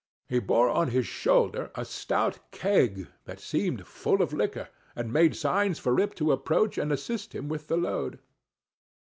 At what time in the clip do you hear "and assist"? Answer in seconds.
6.79-7.35